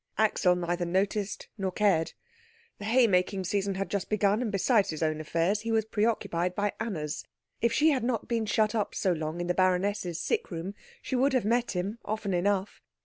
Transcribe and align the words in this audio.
Axel 0.17 0.55
neither 0.55 0.83
noticed 0.83 1.47
nor 1.59 1.71
cared. 1.71 2.13
The 2.79 2.85
haymaking 2.85 3.43
season 3.43 3.75
had 3.75 3.87
just 3.87 4.09
begun, 4.09 4.41
and 4.41 4.51
besides 4.51 4.89
his 4.89 5.03
own 5.03 5.21
affairs 5.21 5.59
he 5.59 5.71
was 5.71 5.85
preoccupied 5.85 6.55
by 6.55 6.73
Anna's. 6.79 7.23
If 7.61 7.71
she 7.71 7.91
had 7.91 8.03
not 8.03 8.27
been 8.27 8.47
shut 8.47 8.73
up 8.73 8.95
so 8.95 9.11
long 9.11 9.39
in 9.39 9.45
the 9.45 9.53
baroness's 9.53 10.19
sick 10.19 10.49
room 10.49 10.73
she 11.03 11.15
would 11.15 11.33
have 11.33 11.45
met 11.45 11.73
him 11.75 11.99
often 12.03 12.33
enough. 12.33 12.81